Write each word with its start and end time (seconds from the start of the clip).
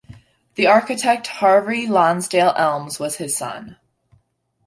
The 0.55 0.65
architect 0.65 1.27
Harvey 1.27 1.85
Lonsdale 1.85 2.55
Elmes 2.57 2.97
was 2.97 3.17
his 3.17 3.37
son. 3.37 3.77